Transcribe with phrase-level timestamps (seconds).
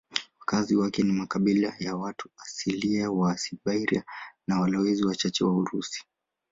[0.39, 4.03] Wakazi wake ni makabila ya watu asilia wa Siberia
[4.47, 6.03] na walowezi wachache Warusi.